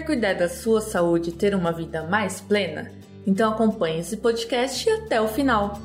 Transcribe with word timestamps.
Quer 0.00 0.06
cuidar 0.06 0.32
da 0.32 0.48
sua 0.48 0.80
saúde 0.80 1.28
e 1.28 1.32
ter 1.32 1.54
uma 1.54 1.72
vida 1.72 2.04
mais 2.04 2.40
plena? 2.40 2.90
Então 3.26 3.52
acompanhe 3.52 4.00
esse 4.00 4.16
podcast 4.16 4.88
até 4.88 5.20
o 5.20 5.28
final. 5.28 5.78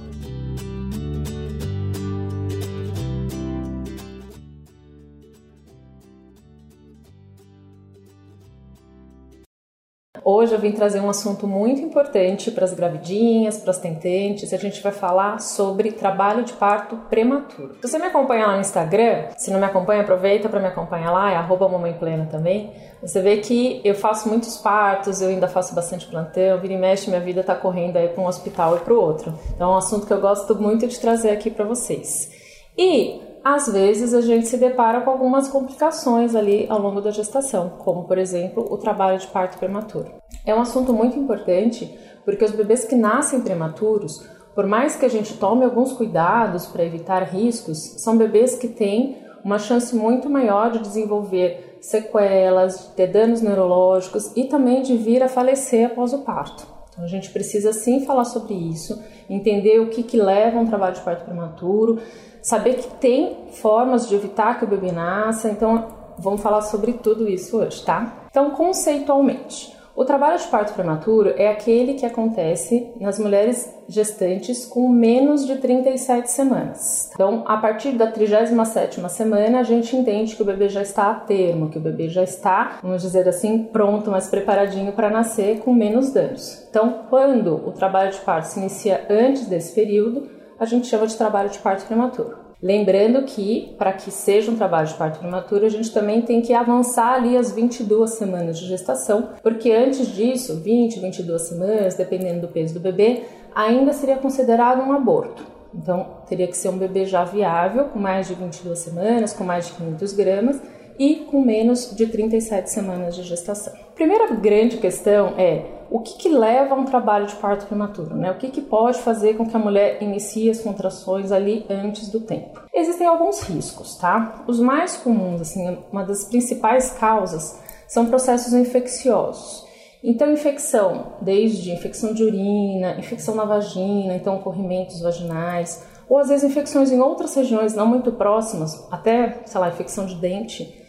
Hoje 10.27 10.55
eu 10.55 10.59
vim 10.59 10.71
trazer 10.71 10.99
um 11.01 11.07
assunto 11.07 11.45
muito 11.45 11.81
importante 11.81 12.49
para 12.49 12.65
as 12.65 12.73
gravidinhas, 12.73 13.59
para 13.59 13.69
as 13.69 13.77
tententes. 13.77 14.51
A 14.51 14.57
gente 14.57 14.81
vai 14.81 14.91
falar 14.91 15.39
sobre 15.39 15.91
trabalho 15.91 16.43
de 16.43 16.53
parto 16.53 16.97
prematuro. 17.11 17.75
Se 17.75 17.87
você 17.87 17.99
me 17.99 18.05
acompanha 18.05 18.47
lá 18.47 18.55
no 18.55 18.61
Instagram, 18.61 19.27
se 19.37 19.51
não 19.51 19.59
me 19.59 19.67
acompanha, 19.67 20.01
aproveita 20.01 20.49
para 20.49 20.59
me 20.59 20.65
acompanhar 20.65 21.11
lá, 21.11 21.31
é 21.31 21.35
arroba 21.35 21.69
Mamãe 21.69 21.93
Plena 21.93 22.25
também. 22.25 22.73
Você 23.03 23.21
vê 23.21 23.37
que 23.37 23.79
eu 23.85 23.93
faço 23.93 24.27
muitos 24.27 24.57
partos, 24.57 25.21
eu 25.21 25.29
ainda 25.29 25.47
faço 25.47 25.75
bastante 25.75 26.07
plantão, 26.07 26.59
vira 26.59 26.73
e 26.73 26.77
mexe, 26.77 27.07
minha 27.07 27.21
vida 27.21 27.41
está 27.41 27.53
correndo 27.53 27.97
aí 27.97 28.07
para 28.07 28.23
um 28.23 28.25
hospital 28.25 28.77
e 28.77 28.79
para 28.79 28.95
o 28.95 28.99
outro. 28.99 29.31
Então 29.53 29.69
é 29.69 29.75
um 29.75 29.77
assunto 29.77 30.07
que 30.07 30.13
eu 30.13 30.19
gosto 30.19 30.55
muito 30.55 30.87
de 30.87 30.99
trazer 30.99 31.29
aqui 31.29 31.51
para 31.51 31.65
vocês. 31.65 32.31
E 32.75 33.21
às 33.45 33.67
vezes 33.67 34.11
a 34.11 34.21
gente 34.21 34.47
se 34.47 34.57
depara 34.57 35.01
com 35.01 35.11
algumas 35.11 35.47
complicações 35.47 36.33
ali 36.33 36.65
ao 36.67 36.81
longo 36.81 36.99
da 36.99 37.11
gestação, 37.11 37.73
como 37.77 38.05
por 38.05 38.17
exemplo 38.17 38.65
o 38.71 38.75
trabalho 38.75 39.19
de 39.19 39.27
parto 39.27 39.59
prematuro. 39.59 40.11
É 40.43 40.55
um 40.55 40.61
assunto 40.61 40.91
muito 40.91 41.19
importante 41.19 41.95
porque 42.25 42.43
os 42.43 42.49
bebês 42.49 42.85
que 42.85 42.95
nascem 42.95 43.41
prematuros, 43.41 44.27
por 44.55 44.65
mais 44.65 44.95
que 44.95 45.05
a 45.05 45.09
gente 45.09 45.37
tome 45.37 45.63
alguns 45.63 45.93
cuidados 45.93 46.65
para 46.65 46.83
evitar 46.83 47.21
riscos, 47.21 47.77
são 47.97 48.17
bebês 48.17 48.55
que 48.55 48.67
têm 48.67 49.23
uma 49.43 49.59
chance 49.59 49.95
muito 49.95 50.27
maior 50.27 50.71
de 50.71 50.79
desenvolver 50.79 51.77
sequelas, 51.81 52.79
de 52.79 52.95
ter 52.95 53.07
danos 53.11 53.41
neurológicos 53.41 54.35
e 54.35 54.45
também 54.45 54.81
de 54.81 54.97
vir 54.97 55.21
a 55.21 55.27
falecer 55.27 55.85
após 55.85 56.13
o 56.13 56.23
parto. 56.23 56.74
Então 56.95 57.03
a 57.03 57.07
gente 57.09 57.29
precisa 57.29 57.73
sim 57.73 58.05
falar 58.05 58.23
sobre 58.23 58.53
isso, 58.53 59.03
entender 59.29 59.79
o 59.81 59.89
que, 59.89 60.01
que 60.01 60.17
leva 60.17 60.57
a 60.57 60.61
um 60.61 60.65
trabalho 60.65 60.95
de 60.95 61.01
parto 61.01 61.25
prematuro, 61.25 61.99
saber 62.41 62.75
que 62.75 62.87
tem 62.95 63.49
formas 63.51 64.07
de 64.07 64.15
evitar 64.15 64.57
que 64.57 64.63
o 64.63 64.67
bebê 64.67 64.93
nasça, 64.93 65.49
então 65.49 65.87
vamos 66.17 66.41
falar 66.41 66.61
sobre 66.61 66.93
tudo 66.93 67.27
isso 67.27 67.57
hoje, 67.57 67.83
tá? 67.83 68.27
Então, 68.29 68.51
conceitualmente, 68.51 69.74
o 69.95 70.03
trabalho 70.03 70.37
de 70.37 70.47
parto 70.47 70.73
prematuro 70.73 71.33
é 71.37 71.47
aquele 71.47 71.93
que 71.93 72.05
acontece 72.05 72.91
nas 72.99 73.17
mulheres 73.17 73.73
gestantes 73.87 74.65
com 74.65 74.89
menos 74.89 75.45
de 75.45 75.55
37 75.55 76.29
semanas. 76.29 77.11
Então, 77.13 77.43
a 77.47 77.55
partir 77.55 77.93
da 77.93 78.11
37ª 78.11 79.07
semana, 79.07 79.59
a 79.59 79.63
gente 79.63 79.95
entende 79.95 80.35
que 80.35 80.41
o 80.41 80.45
bebê 80.45 80.67
já 80.67 80.81
está 80.81 81.11
a 81.11 81.15
termo, 81.15 81.69
que 81.69 81.77
o 81.77 81.81
bebê 81.81 82.09
já 82.09 82.23
está, 82.23 82.79
vamos 82.83 83.03
dizer 83.03 83.25
assim, 83.27 83.63
pronto, 83.63 84.11
mais 84.11 84.27
preparadinho 84.27 84.91
para 84.91 85.09
nascer 85.09 85.59
com 85.59 85.73
menos 85.73 86.11
danos. 86.11 86.67
Então, 86.69 87.05
quando 87.09 87.55
o 87.65 87.71
trabalho 87.71 88.11
de 88.11 88.19
parto 88.19 88.47
se 88.47 88.59
inicia 88.59 89.05
antes 89.09 89.47
desse 89.47 89.73
período, 89.73 90.29
a 90.59 90.65
gente 90.65 90.87
chama 90.87 91.07
de 91.07 91.15
trabalho 91.15 91.49
de 91.49 91.59
parto 91.59 91.85
prematuro. 91.85 92.44
Lembrando 92.65 93.21
que, 93.21 93.75
para 93.77 93.93
que 93.93 94.09
seja 94.09 94.49
um 94.49 94.55
trabalho 94.55 94.87
de 94.87 94.95
parto 94.95 95.19
prematuro, 95.19 95.67
a 95.67 95.69
gente 95.69 95.91
também 95.91 96.23
tem 96.23 96.41
que 96.41 96.51
avançar 96.51 97.13
ali 97.13 97.37
as 97.37 97.51
22 97.51 98.09
semanas 98.09 98.57
de 98.57 98.65
gestação, 98.65 99.29
porque 99.43 99.71
antes 99.71 100.07
disso, 100.07 100.55
20, 100.61 100.99
22 100.99 101.43
semanas, 101.43 101.93
dependendo 101.93 102.41
do 102.41 102.47
peso 102.47 102.73
do 102.73 102.79
bebê, 102.79 103.21
ainda 103.53 103.93
seria 103.93 104.17
considerado 104.17 104.81
um 104.81 104.93
aborto. 104.93 105.45
Então, 105.75 106.07
teria 106.27 106.47
que 106.47 106.57
ser 106.57 106.69
um 106.69 106.77
bebê 106.79 107.05
já 107.05 107.23
viável, 107.23 107.85
com 107.85 107.99
mais 107.99 108.29
de 108.29 108.33
22 108.33 108.79
semanas, 108.79 109.31
com 109.31 109.43
mais 109.43 109.67
de 109.67 109.73
500 109.73 110.13
gramas 110.13 110.61
e 110.97 111.15
com 111.29 111.41
menos 111.41 111.95
de 111.95 112.07
37 112.07 112.69
semanas 112.69 113.15
de 113.15 113.23
gestação. 113.23 113.73
Primeira 113.95 114.33
grande 114.33 114.77
questão 114.77 115.33
é 115.37 115.65
o 115.89 115.99
que, 115.99 116.17
que, 116.17 116.29
leva 116.29 116.75
a 116.75 116.77
um 116.77 116.85
trabalho 116.85 117.27
de 117.27 117.35
parto 117.35 117.67
prematuro, 117.67 118.15
né? 118.15 118.31
O 118.31 118.37
que, 118.37 118.49
que 118.49 118.61
pode 118.61 118.99
fazer 118.99 119.35
com 119.35 119.45
que 119.45 119.55
a 119.55 119.59
mulher 119.59 120.01
inicie 120.01 120.49
as 120.49 120.61
contrações 120.61 121.31
ali 121.31 121.65
antes 121.69 122.09
do 122.09 122.19
tempo? 122.19 122.59
Existem 122.73 123.05
alguns 123.05 123.41
riscos, 123.41 123.95
tá? 123.95 124.43
Os 124.47 124.59
mais 124.59 124.97
comuns, 124.97 125.41
assim, 125.41 125.77
uma 125.91 126.03
das 126.03 126.25
principais 126.25 126.91
causas 126.91 127.59
são 127.87 128.07
processos 128.07 128.53
infecciosos. 128.53 129.65
Então, 130.03 130.31
infecção, 130.31 131.13
desde 131.21 131.71
infecção 131.71 132.13
de 132.13 132.23
urina, 132.23 132.97
infecção 132.99 133.33
na 133.33 133.45
vagina, 133.45 134.15
então 134.15 134.39
corrimentos 134.39 135.01
vaginais, 135.01 135.83
ou 136.07 136.19
às 136.19 136.29
vezes 136.29 136.43
infecções 136.43 136.91
em 136.91 136.99
outras 136.99 137.33
regiões 137.35 137.73
não 137.73 137.87
muito 137.87 138.11
próximas, 138.11 138.87
até, 138.91 139.41
sei 139.45 139.59
lá, 139.59 139.69
infecção 139.69 140.05
de 140.05 140.15
dente, 140.15 140.84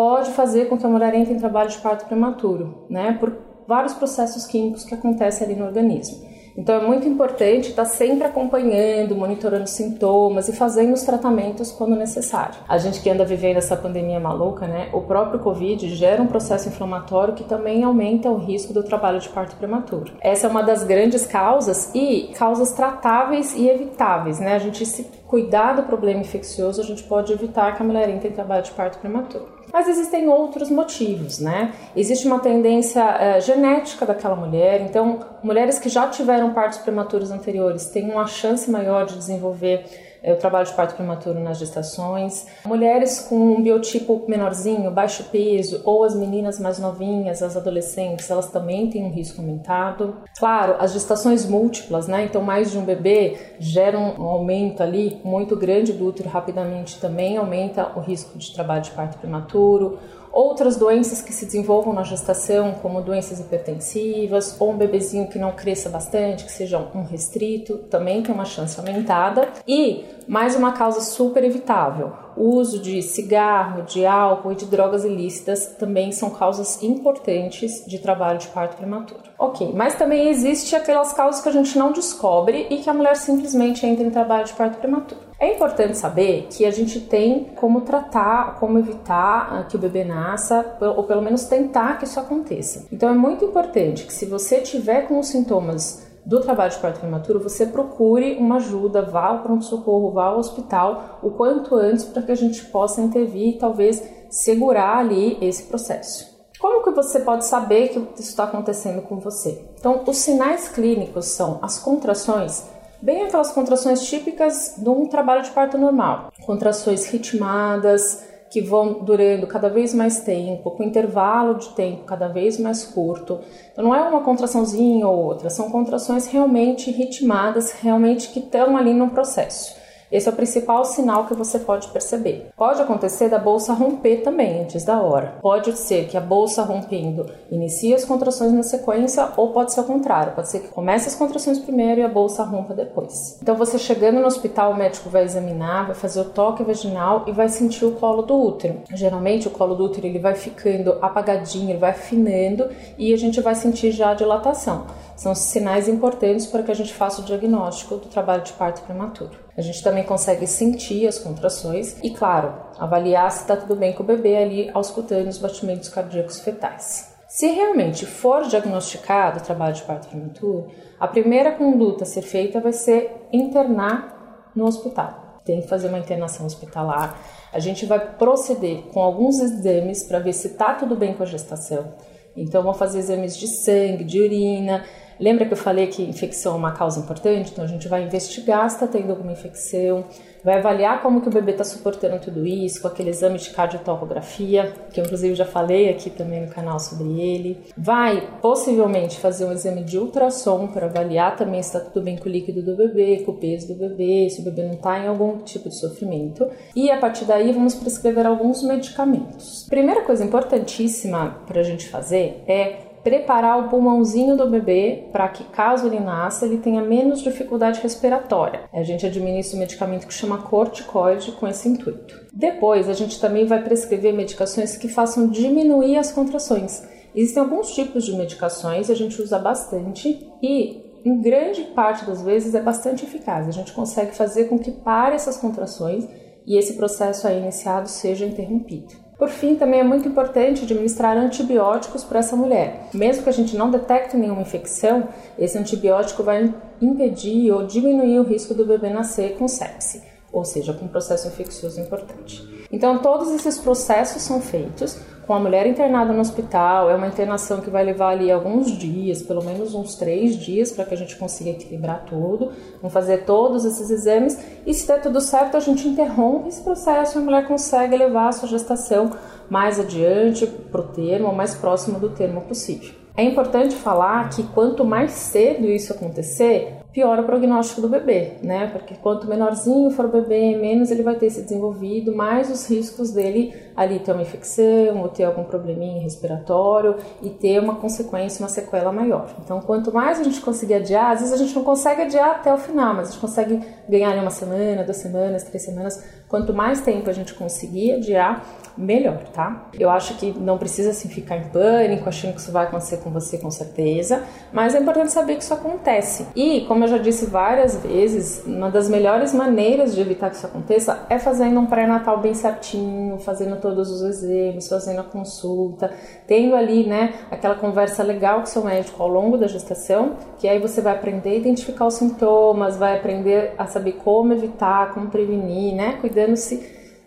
pode 0.00 0.30
fazer 0.30 0.66
com 0.70 0.78
que 0.78 0.86
a 0.86 0.88
mulher 0.88 1.14
em 1.14 1.36
trabalho 1.36 1.68
de 1.68 1.76
parto 1.76 2.06
prematuro, 2.06 2.86
né? 2.88 3.18
Por 3.20 3.36
vários 3.68 3.92
processos 3.92 4.46
químicos 4.46 4.82
que 4.82 4.94
acontecem 4.94 5.46
ali 5.46 5.54
no 5.54 5.66
organismo. 5.66 6.26
Então 6.56 6.74
é 6.74 6.86
muito 6.86 7.06
importante 7.06 7.68
estar 7.68 7.84
sempre 7.84 8.26
acompanhando, 8.26 9.14
monitorando 9.14 9.68
sintomas 9.68 10.48
e 10.48 10.54
fazendo 10.54 10.94
os 10.94 11.02
tratamentos 11.02 11.70
quando 11.70 11.94
necessário. 11.94 12.54
A 12.66 12.78
gente 12.78 13.02
que 13.02 13.10
anda 13.10 13.26
vivendo 13.26 13.58
essa 13.58 13.76
pandemia 13.76 14.18
maluca, 14.18 14.66
né? 14.66 14.88
O 14.94 15.02
próprio 15.02 15.38
Covid 15.40 15.86
gera 15.94 16.22
um 16.22 16.26
processo 16.26 16.70
inflamatório 16.70 17.34
que 17.34 17.44
também 17.44 17.84
aumenta 17.84 18.30
o 18.30 18.38
risco 18.38 18.72
do 18.72 18.82
trabalho 18.82 19.20
de 19.20 19.28
parto 19.28 19.54
prematuro. 19.56 20.14
Essa 20.22 20.46
é 20.46 20.50
uma 20.50 20.62
das 20.62 20.82
grandes 20.82 21.26
causas 21.26 21.94
e 21.94 22.30
causas 22.38 22.72
tratáveis 22.72 23.54
e 23.54 23.68
evitáveis, 23.68 24.40
né? 24.40 24.54
A 24.54 24.58
gente 24.58 24.86
se 24.86 25.19
cuidar 25.30 25.74
do 25.74 25.84
problema 25.84 26.20
infeccioso, 26.20 26.80
a 26.80 26.84
gente 26.84 27.04
pode 27.04 27.32
evitar 27.32 27.76
que 27.76 27.80
a 27.80 27.86
mulher 27.86 28.08
entre 28.08 28.28
em 28.28 28.32
trabalho 28.32 28.64
de 28.64 28.72
parto 28.72 28.98
prematuro. 28.98 29.48
Mas 29.72 29.86
existem 29.86 30.28
outros 30.28 30.68
motivos, 30.68 31.38
né? 31.38 31.72
Existe 31.94 32.26
uma 32.26 32.40
tendência 32.40 33.00
é, 33.00 33.40
genética 33.40 34.04
daquela 34.04 34.34
mulher, 34.34 34.80
então 34.80 35.20
mulheres 35.40 35.78
que 35.78 35.88
já 35.88 36.08
tiveram 36.08 36.52
partos 36.52 36.78
prematuros 36.78 37.30
anteriores 37.30 37.86
têm 37.86 38.10
uma 38.10 38.26
chance 38.26 38.68
maior 38.68 39.06
de 39.06 39.16
desenvolver 39.16 39.84
o 40.24 40.36
trabalho 40.36 40.66
de 40.66 40.72
parto 40.72 40.94
prematuro 40.94 41.38
nas 41.40 41.58
gestações. 41.58 42.46
Mulheres 42.64 43.20
com 43.20 43.36
um 43.36 43.62
biotipo 43.62 44.24
menorzinho, 44.28 44.90
baixo 44.90 45.24
peso, 45.24 45.80
ou 45.84 46.04
as 46.04 46.14
meninas 46.14 46.58
mais 46.58 46.78
novinhas, 46.78 47.42
as 47.42 47.56
adolescentes, 47.56 48.30
elas 48.30 48.50
também 48.50 48.90
têm 48.90 49.04
um 49.04 49.10
risco 49.10 49.40
aumentado. 49.40 50.16
Claro, 50.38 50.76
as 50.78 50.92
gestações 50.92 51.46
múltiplas, 51.46 52.06
né? 52.06 52.24
Então, 52.24 52.42
mais 52.42 52.70
de 52.70 52.78
um 52.78 52.84
bebê 52.84 53.36
gera 53.58 53.98
um 53.98 54.22
aumento 54.24 54.82
ali 54.82 55.20
muito 55.24 55.56
grande 55.56 55.92
do 55.92 56.06
útero 56.06 56.28
rapidamente 56.28 57.00
também 57.00 57.36
aumenta 57.36 57.92
o 57.96 58.00
risco 58.00 58.38
de 58.38 58.52
trabalho 58.52 58.82
de 58.82 58.90
parto 58.90 59.18
prematuro 59.18 59.98
Outras 60.32 60.76
doenças 60.76 61.20
que 61.20 61.32
se 61.32 61.44
desenvolvam 61.44 61.92
na 61.92 62.04
gestação, 62.04 62.72
como 62.80 63.00
doenças 63.00 63.40
hipertensivas, 63.40 64.56
ou 64.60 64.70
um 64.70 64.76
bebezinho 64.76 65.28
que 65.28 65.38
não 65.38 65.52
cresça 65.52 65.88
bastante, 65.88 66.44
que 66.44 66.52
seja 66.52 66.78
um 66.94 67.02
restrito, 67.02 67.78
também 67.90 68.22
tem 68.22 68.34
uma 68.34 68.44
chance 68.44 68.78
aumentada. 68.78 69.48
E 69.66 70.04
mais 70.28 70.54
uma 70.54 70.72
causa 70.72 71.00
super 71.00 71.42
evitável: 71.42 72.12
o 72.36 72.50
uso 72.50 72.78
de 72.78 73.02
cigarro, 73.02 73.82
de 73.82 74.06
álcool 74.06 74.52
e 74.52 74.56
de 74.56 74.66
drogas 74.66 75.04
ilícitas 75.04 75.66
também 75.78 76.12
são 76.12 76.30
causas 76.30 76.82
importantes 76.82 77.84
de 77.86 77.98
trabalho 77.98 78.38
de 78.38 78.48
parto 78.48 78.76
prematuro. 78.76 79.22
Ok, 79.38 79.72
mas 79.74 79.96
também 79.96 80.28
existe 80.28 80.76
aquelas 80.76 81.12
causas 81.12 81.42
que 81.42 81.48
a 81.48 81.52
gente 81.52 81.76
não 81.76 81.92
descobre 81.92 82.66
e 82.70 82.78
que 82.78 82.88
a 82.88 82.94
mulher 82.94 83.16
simplesmente 83.16 83.84
entra 83.84 84.04
em 84.04 84.10
trabalho 84.10 84.44
de 84.44 84.52
parto 84.52 84.78
prematuro. 84.78 85.29
É 85.40 85.54
importante 85.54 85.96
saber 85.96 86.48
que 86.50 86.66
a 86.66 86.70
gente 86.70 87.00
tem 87.00 87.44
como 87.56 87.80
tratar, 87.80 88.60
como 88.60 88.78
evitar 88.78 89.48
ah, 89.50 89.64
que 89.64 89.74
o 89.74 89.78
bebê 89.78 90.04
nasça, 90.04 90.76
ou 90.78 91.02
pelo 91.04 91.22
menos 91.22 91.44
tentar 91.44 91.98
que 91.98 92.04
isso 92.04 92.20
aconteça. 92.20 92.86
Então 92.92 93.08
é 93.08 93.14
muito 93.14 93.42
importante 93.46 94.04
que 94.04 94.12
se 94.12 94.26
você 94.26 94.60
tiver 94.60 95.08
com 95.08 95.18
os 95.18 95.28
sintomas 95.28 96.06
do 96.26 96.42
trabalho 96.42 96.70
de 96.70 96.76
parto 96.76 97.00
prematuro, 97.00 97.40
você 97.40 97.64
procure 97.64 98.36
uma 98.36 98.56
ajuda, 98.56 99.00
vá 99.00 99.28
ao 99.28 99.42
pronto-socorro, 99.42 100.12
vá 100.12 100.26
ao 100.26 100.38
hospital 100.38 101.18
o 101.22 101.30
quanto 101.30 101.74
antes 101.74 102.04
para 102.04 102.20
que 102.20 102.32
a 102.32 102.36
gente 102.36 102.62
possa 102.66 103.00
intervir 103.00 103.54
e 103.54 103.58
talvez 103.58 104.06
segurar 104.28 104.98
ali 104.98 105.38
esse 105.40 105.62
processo. 105.62 106.28
Como 106.60 106.84
que 106.84 106.90
você 106.90 107.20
pode 107.20 107.46
saber 107.46 107.88
que 107.88 107.98
isso 107.98 108.28
está 108.28 108.44
acontecendo 108.44 109.00
com 109.00 109.18
você? 109.18 109.64
Então, 109.78 110.02
os 110.06 110.18
sinais 110.18 110.68
clínicos 110.68 111.24
são 111.28 111.58
as 111.62 111.78
contrações 111.78 112.68
bem 113.02 113.22
aquelas 113.22 113.52
contrações 113.52 114.02
típicas 114.06 114.74
de 114.76 114.88
um 114.88 115.06
trabalho 115.06 115.42
de 115.42 115.50
parto 115.50 115.78
normal. 115.78 116.32
Contrações 116.44 117.06
ritmadas, 117.06 118.24
que 118.50 118.60
vão 118.60 119.04
durando 119.04 119.46
cada 119.46 119.68
vez 119.68 119.94
mais 119.94 120.20
tempo, 120.20 120.72
com 120.72 120.82
intervalo 120.82 121.54
de 121.54 121.68
tempo 121.68 122.04
cada 122.04 122.26
vez 122.26 122.58
mais 122.58 122.84
curto. 122.84 123.40
Então 123.72 123.84
não 123.84 123.94
é 123.94 124.02
uma 124.02 124.22
contraçãozinha 124.22 125.06
ou 125.06 125.16
outra, 125.24 125.48
são 125.48 125.70
contrações 125.70 126.26
realmente 126.26 126.90
ritmadas, 126.90 127.70
realmente 127.70 128.30
que 128.30 128.40
estão 128.40 128.76
ali 128.76 128.92
no 128.92 129.10
processo. 129.10 129.79
Esse 130.10 130.28
é 130.28 130.32
o 130.32 130.34
principal 130.34 130.84
sinal 130.84 131.26
que 131.26 131.34
você 131.34 131.58
pode 131.58 131.86
perceber. 131.88 132.50
Pode 132.56 132.82
acontecer 132.82 133.28
da 133.28 133.38
bolsa 133.38 133.72
romper 133.72 134.22
também 134.22 134.62
antes 134.62 134.84
da 134.84 135.00
hora. 135.00 135.38
Pode 135.40 135.76
ser 135.78 136.08
que 136.08 136.16
a 136.16 136.20
bolsa 136.20 136.64
rompendo 136.64 137.26
inicie 137.48 137.94
as 137.94 138.04
contrações 138.04 138.52
na 138.52 138.64
sequência 138.64 139.28
ou 139.36 139.52
pode 139.52 139.72
ser 139.72 139.82
o 139.82 139.84
contrário. 139.84 140.32
Pode 140.32 140.50
ser 140.50 140.60
que 140.60 140.68
comece 140.68 141.08
as 141.08 141.14
contrações 141.14 141.60
primeiro 141.60 142.00
e 142.00 142.04
a 142.04 142.08
bolsa 142.08 142.42
rompa 142.42 142.74
depois. 142.74 143.38
Então 143.40 143.54
você 143.54 143.78
chegando 143.78 144.18
no 144.18 144.26
hospital, 144.26 144.72
o 144.72 144.76
médico 144.76 145.08
vai 145.08 145.22
examinar, 145.22 145.86
vai 145.86 145.94
fazer 145.94 146.22
o 146.22 146.24
toque 146.24 146.64
vaginal 146.64 147.24
e 147.28 147.32
vai 147.32 147.48
sentir 147.48 147.84
o 147.84 147.92
colo 147.92 148.22
do 148.22 148.34
útero. 148.36 148.82
Geralmente 148.92 149.46
o 149.46 149.50
colo 149.52 149.76
do 149.76 149.84
útero 149.84 150.08
ele 150.08 150.18
vai 150.18 150.34
ficando 150.34 150.98
apagadinho, 151.00 151.70
ele 151.70 151.78
vai 151.78 151.90
afinando 151.90 152.68
e 152.98 153.14
a 153.14 153.16
gente 153.16 153.40
vai 153.40 153.54
sentir 153.54 153.92
já 153.92 154.10
a 154.10 154.14
dilatação. 154.14 154.86
São 155.14 155.34
sinais 155.34 155.86
importantes 155.86 156.46
para 156.46 156.62
que 156.62 156.70
a 156.70 156.74
gente 156.74 156.94
faça 156.94 157.20
o 157.20 157.24
diagnóstico 157.24 157.96
do 157.96 158.08
trabalho 158.08 158.42
de 158.42 158.52
parto 158.54 158.82
prematuro. 158.82 159.49
A 159.56 159.60
gente 159.60 159.82
também 159.82 160.04
consegue 160.04 160.46
sentir 160.46 161.06
as 161.06 161.18
contrações 161.18 161.96
e, 162.02 162.10
claro, 162.10 162.54
avaliar 162.78 163.30
se 163.30 163.42
está 163.42 163.56
tudo 163.56 163.76
bem 163.76 163.92
com 163.92 164.02
o 164.02 164.06
bebê 164.06 164.36
ali 164.36 164.70
auscultando 164.72 165.28
os 165.28 165.38
batimentos 165.38 165.88
cardíacos 165.88 166.40
fetais. 166.40 167.10
Se 167.28 167.46
realmente 167.46 168.06
for 168.06 168.42
diagnosticado 168.42 169.38
o 169.38 169.42
trabalho 169.42 169.74
de 169.74 169.82
parto 169.82 170.08
prematuro, 170.08 170.68
a 170.98 171.06
primeira 171.06 171.52
conduta 171.52 172.02
a 172.04 172.06
ser 172.06 172.22
feita 172.22 172.60
vai 172.60 172.72
ser 172.72 173.28
internar 173.32 174.50
no 174.54 174.66
hospital. 174.66 175.40
Tem 175.44 175.60
que 175.60 175.68
fazer 175.68 175.88
uma 175.88 175.98
internação 175.98 176.44
hospitalar. 176.44 177.18
A 177.52 177.58
gente 177.58 177.86
vai 177.86 178.00
proceder 178.16 178.82
com 178.92 179.00
alguns 179.00 179.38
exames 179.38 180.02
para 180.02 180.18
ver 180.18 180.32
se 180.32 180.48
está 180.48 180.74
tudo 180.74 180.96
bem 180.96 181.14
com 181.14 181.22
a 181.22 181.26
gestação. 181.26 181.94
Então, 182.36 182.62
vão 182.62 182.74
fazer 182.74 182.98
exames 182.98 183.36
de 183.36 183.46
sangue, 183.46 184.04
de 184.04 184.20
urina, 184.20 184.84
Lembra 185.20 185.44
que 185.44 185.52
eu 185.52 185.56
falei 185.56 185.86
que 185.88 186.02
infecção 186.02 186.54
é 186.54 186.56
uma 186.56 186.72
causa 186.72 186.98
importante? 186.98 187.52
Então 187.52 187.62
a 187.62 187.68
gente 187.68 187.86
vai 187.86 188.02
investigar 188.02 188.68
se 188.70 188.76
está 188.76 188.86
tendo 188.86 189.10
alguma 189.10 189.32
infecção, 189.32 190.04
vai 190.42 190.58
avaliar 190.58 191.02
como 191.02 191.20
que 191.20 191.28
o 191.28 191.30
bebê 191.30 191.52
está 191.52 191.62
suportando 191.62 192.18
tudo 192.18 192.46
isso, 192.46 192.80
com 192.80 192.88
aquele 192.88 193.10
exame 193.10 193.38
de 193.38 193.50
cardiotocografia, 193.50 194.72
que 194.90 194.98
eu 194.98 195.04
inclusive 195.04 195.34
já 195.34 195.44
falei 195.44 195.90
aqui 195.90 196.08
também 196.08 196.40
no 196.40 196.48
canal 196.48 196.80
sobre 196.80 197.20
ele. 197.20 197.60
Vai 197.76 198.26
possivelmente 198.40 199.20
fazer 199.20 199.44
um 199.44 199.52
exame 199.52 199.84
de 199.84 199.98
ultrassom 199.98 200.68
para 200.68 200.86
avaliar 200.86 201.36
também 201.36 201.62
se 201.62 201.76
está 201.76 201.80
tudo 201.80 202.02
bem 202.02 202.16
com 202.16 202.26
o 202.26 202.32
líquido 202.32 202.62
do 202.62 202.74
bebê, 202.74 203.22
com 203.24 203.32
o 203.32 203.36
peso 203.36 203.68
do 203.68 203.74
bebê, 203.74 204.28
se 204.30 204.40
o 204.40 204.44
bebê 204.44 204.62
não 204.62 204.72
está 204.72 204.98
em 204.98 205.06
algum 205.06 205.38
tipo 205.38 205.68
de 205.68 205.76
sofrimento. 205.76 206.48
E 206.74 206.90
a 206.90 206.96
partir 206.96 207.26
daí 207.26 207.52
vamos 207.52 207.74
prescrever 207.74 208.26
alguns 208.26 208.62
medicamentos. 208.62 209.66
Primeira 209.68 210.02
coisa 210.02 210.24
importantíssima 210.24 211.42
para 211.46 211.60
a 211.60 211.64
gente 211.64 211.88
fazer 211.88 212.42
é 212.46 212.89
preparar 213.02 213.58
o 213.58 213.68
pulmãozinho 213.68 214.36
do 214.36 214.48
bebê 214.48 215.08
para 215.10 215.28
que, 215.28 215.44
caso 215.44 215.86
ele 215.86 216.00
nasça, 216.00 216.46
ele 216.46 216.58
tenha 216.58 216.82
menos 216.82 217.22
dificuldade 217.22 217.80
respiratória. 217.80 218.62
A 218.72 218.82
gente 218.82 219.06
administra 219.06 219.56
um 219.56 219.60
medicamento 219.60 220.06
que 220.06 220.14
chama 220.14 220.38
corticoide 220.38 221.32
com 221.32 221.48
esse 221.48 221.68
intuito. 221.68 222.26
Depois, 222.32 222.88
a 222.88 222.92
gente 222.92 223.20
também 223.20 223.46
vai 223.46 223.62
prescrever 223.62 224.12
medicações 224.12 224.76
que 224.76 224.88
façam 224.88 225.28
diminuir 225.28 225.96
as 225.96 226.12
contrações. 226.12 226.82
Existem 227.14 227.42
alguns 227.42 227.74
tipos 227.74 228.04
de 228.04 228.14
medicações, 228.14 228.88
a 228.88 228.94
gente 228.94 229.20
usa 229.20 229.38
bastante 229.38 230.28
e 230.42 230.90
em 231.04 231.20
grande 231.20 231.62
parte 231.74 232.04
das 232.04 232.22
vezes 232.22 232.54
é 232.54 232.60
bastante 232.60 233.04
eficaz. 233.04 233.48
A 233.48 233.52
gente 233.52 233.72
consegue 233.72 234.14
fazer 234.14 234.44
com 234.44 234.58
que 234.58 234.70
pare 234.70 235.16
essas 235.16 235.36
contrações 235.36 236.06
e 236.46 236.56
esse 236.56 236.74
processo 236.74 237.26
aí 237.26 237.38
iniciado 237.38 237.88
seja 237.88 238.26
interrompido. 238.26 239.09
Por 239.20 239.28
fim, 239.28 239.54
também 239.54 239.80
é 239.80 239.84
muito 239.84 240.08
importante 240.08 240.64
administrar 240.64 241.14
antibióticos 241.14 242.02
para 242.02 242.20
essa 242.20 242.34
mulher. 242.34 242.88
Mesmo 242.94 243.22
que 243.22 243.28
a 243.28 243.32
gente 243.32 243.54
não 243.54 243.70
detecte 243.70 244.16
nenhuma 244.16 244.40
infecção, 244.40 245.10
esse 245.38 245.58
antibiótico 245.58 246.22
vai 246.22 246.54
impedir 246.80 247.52
ou 247.52 247.66
diminuir 247.66 248.18
o 248.18 248.22
risco 248.22 248.54
do 248.54 248.64
bebê 248.64 248.88
nascer 248.88 249.36
com 249.36 249.46
sepse, 249.46 250.02
ou 250.32 250.42
seja, 250.42 250.72
com 250.72 250.86
um 250.86 250.88
processo 250.88 251.28
infeccioso 251.28 251.78
importante. 251.78 252.66
Então, 252.72 252.96
todos 253.02 253.30
esses 253.30 253.58
processos 253.58 254.22
são 254.22 254.40
feitos 254.40 254.98
com 255.30 255.34
a 255.34 255.38
mulher 255.38 255.64
internada 255.64 256.12
no 256.12 256.18
hospital, 256.18 256.90
é 256.90 256.96
uma 256.96 257.06
internação 257.06 257.60
que 257.60 257.70
vai 257.70 257.84
levar 257.84 258.08
ali 258.08 258.32
alguns 258.32 258.76
dias, 258.76 259.22
pelo 259.22 259.44
menos 259.44 259.76
uns 259.76 259.94
três 259.94 260.34
dias, 260.34 260.72
para 260.72 260.84
que 260.84 260.92
a 260.92 260.96
gente 260.96 261.14
consiga 261.14 261.50
equilibrar 261.50 262.04
tudo. 262.04 262.50
Vamos 262.82 262.92
fazer 262.92 263.18
todos 263.18 263.64
esses 263.64 263.90
exames 263.90 264.36
e, 264.66 264.74
se 264.74 264.88
der 264.88 265.00
tudo 265.00 265.20
certo, 265.20 265.56
a 265.56 265.60
gente 265.60 265.86
interrompe 265.86 266.48
esse 266.48 266.60
processo 266.60 267.16
e 267.16 267.22
a 267.22 267.24
mulher 267.24 267.46
consegue 267.46 267.96
levar 267.96 268.26
a 268.26 268.32
sua 268.32 268.48
gestação 268.48 269.12
mais 269.48 269.78
adiante 269.78 270.48
para 270.48 270.80
o 270.80 270.88
termo, 270.88 271.32
mais 271.32 271.54
próximo 271.54 272.00
do 272.00 272.10
termo 272.10 272.40
possível. 272.40 272.92
É 273.16 273.22
importante 273.22 273.76
falar 273.76 274.30
que 274.30 274.42
quanto 274.42 274.84
mais 274.84 275.12
cedo 275.12 275.64
isso 275.66 275.92
acontecer, 275.92 276.79
piora 276.92 277.22
o 277.22 277.24
prognóstico 277.24 277.80
do 277.80 277.88
bebê, 277.88 278.32
né? 278.42 278.68
Porque 278.68 278.94
quanto 278.94 279.28
menorzinho 279.28 279.90
for 279.90 280.06
o 280.06 280.08
bebê, 280.08 280.56
menos 280.56 280.90
ele 280.90 281.02
vai 281.02 281.14
ter 281.14 281.30
se 281.30 281.42
desenvolvido, 281.42 282.14
mais 282.14 282.50
os 282.50 282.68
riscos 282.68 283.12
dele 283.12 283.54
ali 283.76 283.98
ter 283.98 284.12
uma 284.12 284.22
infecção 284.22 285.00
ou 285.00 285.08
ter 285.08 285.24
algum 285.24 285.44
probleminha 285.44 286.02
respiratório 286.02 286.96
e 287.22 287.30
ter 287.30 287.60
uma 287.60 287.76
consequência, 287.76 288.42
uma 288.42 288.48
sequela 288.48 288.92
maior. 288.92 289.34
Então, 289.42 289.60
quanto 289.60 289.92
mais 289.92 290.20
a 290.20 290.24
gente 290.24 290.40
conseguir 290.40 290.74
adiar, 290.74 291.12
às 291.12 291.20
vezes 291.20 291.34
a 291.34 291.36
gente 291.36 291.54
não 291.54 291.62
consegue 291.62 292.02
adiar 292.02 292.30
até 292.30 292.52
o 292.52 292.58
final, 292.58 292.94
mas 292.94 293.08
a 293.08 293.10
gente 293.12 293.20
consegue 293.20 293.60
ganhar 293.88 294.10
ali 294.10 294.20
uma 294.20 294.30
semana, 294.30 294.82
duas 294.82 294.96
semanas, 294.96 295.44
três 295.44 295.62
semanas. 295.62 296.04
Quanto 296.30 296.54
mais 296.54 296.80
tempo 296.80 297.10
a 297.10 297.12
gente 297.12 297.34
conseguir 297.34 297.92
adiar, 297.94 298.46
melhor, 298.76 299.24
tá? 299.32 299.68
Eu 299.78 299.90
acho 299.90 300.14
que 300.14 300.32
não 300.38 300.56
precisa 300.56 300.90
assim 300.90 301.08
ficar 301.08 301.36
em 301.36 301.44
pânico, 301.48 302.08
achando 302.08 302.34
que 302.34 302.40
isso 302.40 302.52
vai 302.52 302.66
acontecer 302.66 302.98
com 302.98 303.10
você 303.10 303.38
com 303.38 303.50
certeza, 303.50 304.22
mas 304.52 304.74
é 304.74 304.80
importante 304.80 305.12
saber 305.12 305.36
que 305.36 305.42
isso 305.42 305.52
acontece. 305.52 306.26
E, 306.34 306.62
como 306.62 306.84
eu 306.84 306.88
já 306.88 306.98
disse 306.98 307.26
várias 307.26 307.76
vezes, 307.76 308.42
uma 308.46 308.70
das 308.70 308.88
melhores 308.88 309.34
maneiras 309.34 309.94
de 309.94 310.00
evitar 310.00 310.30
que 310.30 310.36
isso 310.36 310.46
aconteça 310.46 311.04
é 311.10 311.18
fazendo 311.18 311.60
um 311.60 311.66
pré-natal 311.66 312.20
bem 312.20 312.34
certinho, 312.34 313.18
fazendo 313.18 313.60
todos 313.60 313.90
os 313.90 314.02
exames, 314.02 314.68
fazendo 314.68 315.00
a 315.00 315.04
consulta, 315.04 315.92
tendo 316.26 316.54
ali, 316.54 316.86
né, 316.86 317.14
aquela 317.30 317.54
conversa 317.54 318.02
legal 318.02 318.40
com 318.40 318.46
seu 318.46 318.64
médico 318.64 319.02
ao 319.02 319.08
longo 319.08 319.36
da 319.36 319.46
gestação, 319.46 320.16
que 320.38 320.48
aí 320.48 320.58
você 320.58 320.80
vai 320.80 320.94
aprender 320.94 321.30
a 321.30 321.34
identificar 321.34 321.86
os 321.86 321.94
sintomas, 321.94 322.76
vai 322.76 322.96
aprender 322.96 323.52
a 323.58 323.66
saber 323.66 323.92
como 323.92 324.32
evitar, 324.32 324.94
como 324.94 325.08
prevenir, 325.08 325.74
né, 325.74 325.98
cuidando-se 326.20 326.60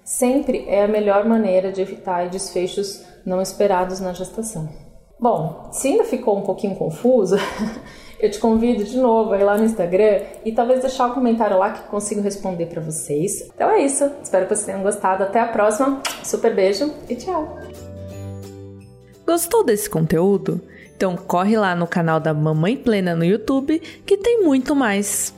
sempre 0.03 0.65
é 0.67 0.83
a 0.83 0.87
melhor 0.87 1.25
maneira 1.25 1.71
de 1.71 1.81
evitar 1.81 2.29
desfechos 2.29 3.03
não 3.25 3.41
esperados 3.41 3.99
na 3.99 4.11
gestação. 4.11 4.67
Bom, 5.19 5.69
se 5.71 5.87
ainda 5.87 6.03
ficou 6.03 6.37
um 6.37 6.41
pouquinho 6.41 6.75
confuso, 6.75 7.37
eu 8.19 8.29
te 8.29 8.39
convido 8.39 8.83
de 8.83 8.97
novo 8.97 9.31
a 9.31 9.39
ir 9.39 9.43
lá 9.43 9.57
no 9.57 9.63
Instagram 9.63 10.21
e 10.43 10.51
talvez 10.51 10.81
deixar 10.81 11.07
um 11.07 11.13
comentário 11.13 11.57
lá 11.57 11.71
que 11.71 11.87
consigo 11.87 12.21
responder 12.21 12.65
para 12.65 12.81
vocês. 12.81 13.49
Então 13.55 13.69
é 13.69 13.85
isso, 13.85 14.11
espero 14.21 14.45
que 14.45 14.55
vocês 14.55 14.65
tenham 14.65 14.83
gostado. 14.83 15.23
Até 15.23 15.39
a 15.39 15.47
próxima, 15.47 16.01
super 16.23 16.53
beijo 16.53 16.91
e 17.07 17.15
tchau! 17.15 17.57
Gostou 19.25 19.63
desse 19.63 19.89
conteúdo? 19.89 20.59
Então 20.97 21.15
corre 21.15 21.55
lá 21.55 21.75
no 21.75 21.87
canal 21.87 22.19
da 22.19 22.33
Mamãe 22.33 22.75
Plena 22.75 23.15
no 23.15 23.23
YouTube 23.23 23.79
que 24.05 24.17
tem 24.17 24.43
muito 24.43 24.75
mais. 24.75 25.33